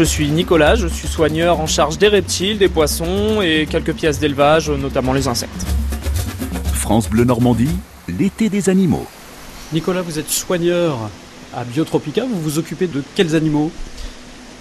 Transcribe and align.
je 0.00 0.04
suis 0.06 0.30
Nicolas, 0.30 0.76
je 0.76 0.86
suis 0.86 1.06
soigneur 1.06 1.60
en 1.60 1.66
charge 1.66 1.98
des 1.98 2.08
reptiles, 2.08 2.56
des 2.56 2.70
poissons 2.70 3.42
et 3.42 3.66
quelques 3.70 3.92
pièces 3.92 4.18
d'élevage, 4.18 4.70
notamment 4.70 5.12
les 5.12 5.28
insectes. 5.28 5.66
France 6.72 7.10
Bleu 7.10 7.24
Normandie, 7.24 7.68
l'été 8.08 8.48
des 8.48 8.70
animaux. 8.70 9.06
Nicolas, 9.74 10.00
vous 10.00 10.18
êtes 10.18 10.30
soigneur 10.30 10.96
à 11.54 11.64
Biotropica, 11.64 12.24
vous 12.24 12.40
vous 12.40 12.58
occupez 12.58 12.86
de 12.86 13.02
quels 13.14 13.34
animaux? 13.34 13.70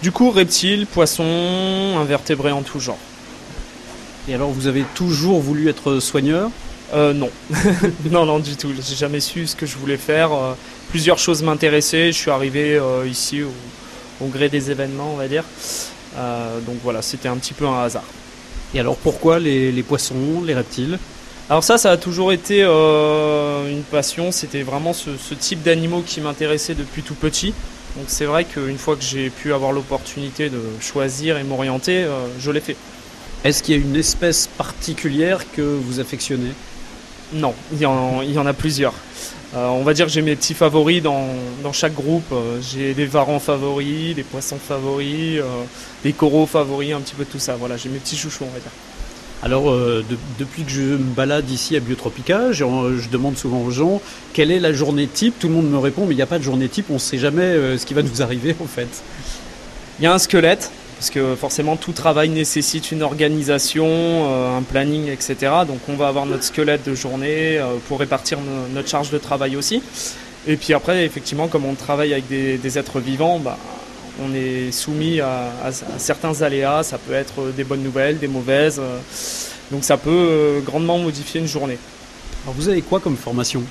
Du 0.03 0.11
coup, 0.11 0.29
reptiles, 0.29 0.85
poissons, 0.85 1.95
invertébrés 1.97 2.51
en 2.51 2.61
tout 2.61 2.81
genre. 2.81 2.99
Et 4.27 4.33
alors, 4.33 4.49
vous 4.49 4.67
avez 4.67 4.83
toujours 4.93 5.39
voulu 5.39 5.69
être 5.69 6.01
soigneur? 6.01 6.51
Euh, 6.93 7.13
non. 7.13 7.29
non, 8.11 8.25
non, 8.25 8.39
du 8.39 8.57
tout. 8.57 8.73
J'ai 8.75 8.95
jamais 8.97 9.21
su 9.21 9.47
ce 9.47 9.55
que 9.55 9.65
je 9.65 9.77
voulais 9.77 9.95
faire. 9.95 10.33
Euh, 10.33 10.53
plusieurs 10.89 11.17
choses 11.17 11.43
m'intéressaient. 11.43 12.11
Je 12.11 12.17
suis 12.17 12.31
arrivé 12.31 12.75
euh, 12.75 13.07
ici 13.07 13.41
au, 13.41 13.53
gré 14.27 14.49
des 14.49 14.71
événements, 14.71 15.11
on 15.13 15.17
va 15.17 15.27
dire. 15.27 15.43
Euh, 16.17 16.59
donc 16.61 16.77
voilà, 16.83 17.01
c'était 17.01 17.27
un 17.27 17.37
petit 17.37 17.53
peu 17.53 17.65
un 17.67 17.83
hasard. 17.83 18.03
Et 18.73 18.79
alors 18.79 18.97
pourquoi 18.97 19.39
les, 19.39 19.83
poissons, 19.83 20.43
les 20.45 20.53
reptiles? 20.53 20.99
Alors 21.49 21.63
ça, 21.63 21.77
ça 21.77 21.91
a 21.91 21.97
toujours 21.97 22.31
été 22.31 22.63
une 22.63 23.83
passion. 23.89 24.31
C'était 24.31 24.61
vraiment 24.61 24.93
ce, 24.93 25.33
type 25.33 25.63
d'animaux 25.63 26.03
qui 26.05 26.21
m'intéressait 26.21 26.75
depuis 26.75 27.01
tout 27.01 27.15
petit. 27.15 27.53
Donc 27.95 28.05
c'est 28.07 28.25
vrai 28.25 28.45
qu'une 28.45 28.77
fois 28.77 28.95
que 28.95 29.03
j'ai 29.03 29.31
pu 29.31 29.53
avoir 29.53 29.71
l'opportunité 29.71 30.49
de 30.49 30.61
choisir 30.79 31.37
et 31.37 31.43
m'orienter, 31.43 32.05
je 32.39 32.51
l'ai 32.51 32.59
fait. 32.59 32.75
Est-ce 33.43 33.63
qu'il 33.63 33.75
y 33.75 33.77
a 33.77 33.81
une 33.81 33.95
espèce 33.95 34.47
particulière 34.47 35.39
que 35.53 35.61
vous 35.61 35.99
affectionnez? 35.99 36.51
Non, 37.31 37.53
il 37.71 37.79
y, 37.79 37.85
en, 37.85 38.45
a 38.45 38.53
plusieurs. 38.53 38.93
Euh, 39.55 39.67
on 39.69 39.83
va 39.83 39.93
dire 39.93 40.05
que 40.05 40.11
j'ai 40.11 40.21
mes 40.21 40.35
petits 40.35 40.53
favoris 40.53 41.01
dans, 41.01 41.27
chaque 41.73 41.95
groupe. 41.95 42.31
Euh, 42.31 42.59
j'ai 42.61 42.93
des 42.93 43.05
varans 43.05 43.39
favoris, 43.39 44.15
des 44.15 44.23
poissons 44.23 44.59
favoris, 44.59 45.39
euh, 45.39 45.43
des 46.03 46.13
coraux 46.13 46.45
favoris, 46.45 46.93
un 46.93 47.01
petit 47.01 47.15
peu 47.15 47.25
tout 47.25 47.39
ça. 47.39 47.55
Voilà, 47.55 47.77
j'ai 47.77 47.89
mes 47.89 47.99
petits 47.99 48.17
chouchous, 48.17 48.43
on 48.43 48.53
va 48.53 48.59
dire. 48.59 48.71
Alors, 49.41 49.73
depuis 50.37 50.63
que 50.63 50.69
je 50.69 50.81
me 50.81 51.13
balade 51.15 51.49
ici 51.49 51.77
à 51.77 51.79
Biotropica, 51.79 52.51
je, 52.51 52.65
je, 52.99 53.07
demande 53.07 53.37
souvent 53.37 53.61
aux 53.61 53.71
gens 53.71 54.01
quelle 54.33 54.51
est 54.51 54.59
la 54.59 54.73
journée 54.73 55.07
type? 55.07 55.39
Tout 55.39 55.47
le 55.47 55.53
monde 55.53 55.69
me 55.69 55.77
répond, 55.77 56.05
mais 56.05 56.13
il 56.13 56.17
n'y 56.17 56.21
a 56.21 56.25
pas 56.25 56.39
de 56.39 56.43
journée 56.43 56.67
type, 56.67 56.87
on 56.89 56.95
ne 56.95 56.99
sait 56.99 57.17
jamais 57.17 57.77
ce 57.77 57.85
qui 57.85 57.93
va 57.93 58.01
nous 58.01 58.21
arriver 58.21 58.53
en 58.61 58.67
fait. 58.67 58.89
Il 59.97 60.03
y 60.03 60.07
a 60.07 60.13
un 60.13 60.19
squelette, 60.19 60.71
parce 60.99 61.11
que 61.11 61.33
forcément 61.35 61.77
tout 61.77 61.93
travail 61.93 62.27
nécessite 62.27 62.91
une 62.91 63.03
organisation, 63.03 63.87
euh, 63.87 64.57
un 64.57 64.63
planning, 64.63 65.07
etc. 65.07 65.37
Donc 65.65 65.79
on 65.87 65.93
va 65.93 66.09
avoir 66.09 66.25
notre 66.25 66.43
squelette 66.43 66.85
de 66.85 66.93
journée 66.93 67.57
euh, 67.57 67.77
pour 67.87 68.01
répartir 68.01 68.37
notre 68.73 68.89
charge 68.89 69.09
de 69.09 69.17
travail 69.17 69.55
aussi. 69.55 69.81
Et 70.45 70.57
puis 70.57 70.73
après, 70.73 71.05
effectivement, 71.05 71.47
comme 71.47 71.63
on 71.63 71.73
travaille 71.75 72.11
avec 72.11 72.27
des, 72.27 72.77
êtres 72.77 72.99
vivants, 72.99 73.39
bah, 73.39 73.57
on 74.21 74.33
est 74.33 74.73
soumis 74.73 75.21
à, 75.21 75.71
certains 75.97 76.41
aléas. 76.41 76.83
Ça 76.83 76.97
peut 76.97 77.13
être 77.13 77.53
des 77.55 77.63
bonnes 77.63 77.83
nouvelles, 77.83 78.19
des 78.19 78.27
mauvaises. 78.27 78.79
Euh. 78.79 78.99
donc 79.71 79.85
ça 79.85 79.95
peut 79.95 80.61
grandement 80.65 80.97
modifier 80.97 81.39
une 81.39 81.47
journée. 81.47 81.77
Alors 82.43 82.55
vous 82.55 82.67
avez 82.67 82.81
quoi 82.81 82.99
comme 82.99 83.15
formation? 83.15 83.63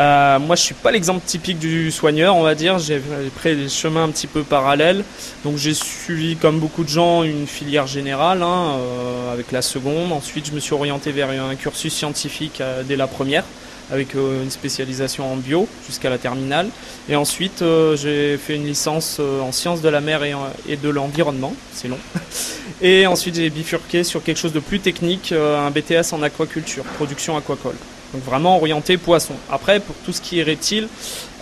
Euh, 0.00 0.38
moi, 0.38 0.54
je 0.54 0.62
suis 0.62 0.74
pas 0.74 0.92
l'exemple 0.92 1.24
typique 1.26 1.58
du 1.58 1.90
soigneur, 1.90 2.36
on 2.36 2.42
va 2.42 2.54
dire. 2.54 2.78
J'ai 2.78 3.00
pris 3.34 3.56
des 3.56 3.68
chemins 3.68 4.04
un 4.04 4.10
petit 4.10 4.28
peu 4.28 4.42
parallèles. 4.42 5.04
Donc, 5.44 5.56
j'ai 5.56 5.74
suivi, 5.74 6.36
comme 6.36 6.60
beaucoup 6.60 6.84
de 6.84 6.88
gens, 6.88 7.24
une 7.24 7.46
filière 7.46 7.86
générale 7.86 8.42
hein, 8.42 8.76
euh, 8.78 9.32
avec 9.32 9.50
la 9.50 9.62
seconde. 9.62 10.12
Ensuite, 10.12 10.46
je 10.46 10.52
me 10.52 10.60
suis 10.60 10.74
orienté 10.74 11.10
vers 11.10 11.30
un 11.30 11.54
cursus 11.56 11.92
scientifique 11.92 12.60
euh, 12.60 12.84
dès 12.84 12.94
la 12.94 13.08
première, 13.08 13.44
avec 13.90 14.14
une 14.14 14.50
spécialisation 14.50 15.32
en 15.32 15.36
bio 15.36 15.66
jusqu'à 15.86 16.10
la 16.10 16.18
terminale. 16.18 16.68
Et 17.08 17.16
ensuite, 17.16 17.64
j'ai 17.96 18.36
fait 18.36 18.54
une 18.54 18.66
licence 18.66 19.18
en 19.18 19.50
sciences 19.50 19.80
de 19.80 19.88
la 19.88 20.02
mer 20.02 20.20
et 20.68 20.76
de 20.76 20.88
l'environnement. 20.90 21.54
C'est 21.72 21.88
long. 21.88 21.98
Et 22.82 23.06
ensuite, 23.06 23.34
j'ai 23.34 23.48
bifurqué 23.48 24.04
sur 24.04 24.22
quelque 24.22 24.36
chose 24.36 24.52
de 24.52 24.60
plus 24.60 24.78
technique, 24.78 25.32
un 25.32 25.70
BTS 25.70 26.12
en 26.12 26.22
aquaculture, 26.22 26.84
production 26.84 27.36
aquacole. 27.36 27.74
Donc 28.14 28.24
vraiment 28.24 28.56
orienté 28.56 28.96
poisson. 28.96 29.34
Après, 29.50 29.80
pour 29.80 29.94
tout 29.96 30.12
ce 30.12 30.20
qui 30.20 30.40
est 30.40 30.42
reptile, 30.42 30.88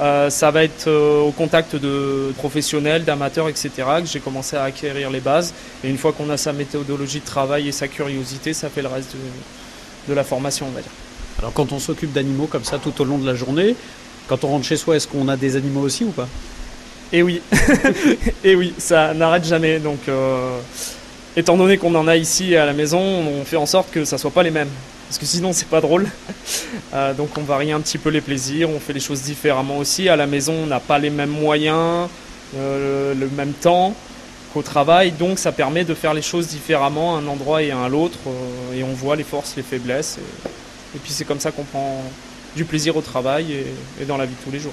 euh, 0.01 0.31
ça 0.31 0.51
va 0.51 0.65
être 0.65 0.89
euh, 0.89 1.21
au 1.21 1.31
contact 1.31 1.77
de 1.77 2.33
professionnels, 2.39 3.05
d'amateurs, 3.05 3.49
etc. 3.49 3.71
que 4.01 4.07
j'ai 4.07 4.19
commencé 4.19 4.57
à 4.57 4.65
acquérir 4.65 5.11
les 5.11 5.21
bases. 5.21 5.55
Et 5.85 5.89
une 5.89 5.97
fois 5.97 6.13
qu'on 6.13 6.29
a 6.29 6.37
sa 6.37 6.53
méthodologie 6.53 7.21
de 7.21 7.25
travail 7.25 7.69
et 7.69 7.73
sa 7.73 7.87
curiosité, 7.87 8.53
ça 8.53 8.69
fait 8.69 8.83
le 8.83 8.89
reste 8.89 9.15
de, 10.09 10.15
la 10.15 10.25
formation, 10.25 10.67
on 10.69 10.73
va 10.73 10.81
dire. 10.81 10.91
Alors 11.39 11.53
quand 11.53 11.73
on 11.73 11.79
s'occupe 11.79 12.13
d'animaux 12.13 12.47
comme 12.47 12.65
ça 12.65 12.79
tout 12.79 13.01
au 13.01 13.05
long 13.05 13.19
de 13.19 13.27
la 13.27 13.35
journée, 13.35 13.77
quand 14.27 14.43
on 14.43 14.49
rentre 14.49 14.65
chez 14.65 14.77
soi, 14.77 14.97
est-ce 14.97 15.07
qu'on 15.07 15.29
a 15.29 15.37
des 15.37 15.55
animaux 15.55 15.83
aussi 15.83 16.03
ou 16.03 16.11
pas? 16.11 16.29
Eh 17.13 17.23
oui, 17.23 17.41
et 18.45 18.57
oui, 18.57 18.75
ça 18.79 19.15
n'arrête 19.15 19.45
jamais. 19.45 19.79
Donc, 19.79 20.01
euh, 20.09 20.59
étant 21.37 21.57
donné 21.57 21.79
qu'on 21.79 21.95
en 21.95 22.09
a 22.09 22.17
ici 22.17 22.57
à 22.57 22.67
la 22.67 22.73
maison, 22.73 22.99
on 22.99 23.45
fait 23.45 23.57
en 23.57 23.67
sorte 23.67 23.93
que 23.93 24.05
ça 24.05 24.19
soit 24.19 24.33
pas 24.33 24.43
les 24.43 24.51
mêmes 24.51 24.71
parce 25.07 25.19
que 25.19 25.27
sinon 25.27 25.53
c'est 25.53 25.69
pas 25.69 25.81
drôle. 25.81 26.09
Euh, 26.95 27.13
donc 27.15 27.37
on 27.37 27.43
varie 27.43 27.73
un 27.73 27.81
petit 27.81 27.99
peu 27.99 28.11
les 28.11 28.21
plaisirs, 28.21 28.71
on 28.71 28.79
fait 28.79 28.93
les 28.93 29.01
choses 29.01 29.23
différemment 29.23 29.79
aussi. 29.79 30.09
À 30.09 30.17
la 30.17 30.27
maison, 30.27 30.53
on 30.53 30.67
n'a 30.67 30.81
pas 30.81 30.99
les 30.99 31.11
mêmes 31.11 31.31
moyens, 31.31 32.09
euh, 32.57 33.13
le 33.13 33.29
même 33.29 33.53
temps 33.53 33.95
qu'au 34.55 34.63
travail, 34.63 35.11
donc 35.11 35.39
ça 35.39 35.53
permet 35.53 35.85
de 35.85 35.95
faire 35.95 36.15
les 36.15 36.23
choses 36.23 36.47
différemment 36.47 37.17
à 37.17 37.19
un 37.19 37.27
endroit 37.27 37.63
et 37.63 37.73
à 37.73 37.89
l'autre, 37.89 38.19
euh, 38.29 38.79
et 38.79 38.85
on 38.85 38.93
voit 38.95 39.17
les 39.17 39.25
forces, 39.25 39.57
les 39.57 39.63
faiblesses, 39.63 40.19
et, 40.95 40.99
puis 40.99 41.13
c'est 41.13 41.25
comme 41.25 41.41
ça 41.41 41.51
qu'on 41.51 41.65
prend 41.65 42.03
du 42.55 42.65
plaisir 42.65 42.97
au 42.97 43.03
travail 43.03 43.53
et 44.01 44.05
dans 44.05 44.17
la 44.17 44.25
vie 44.25 44.35
de 44.35 44.45
tous 44.45 44.53
les 44.53 44.61
jours. 44.61 44.73